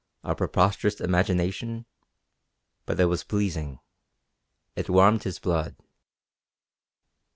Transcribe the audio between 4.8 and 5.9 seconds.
warmed his blood.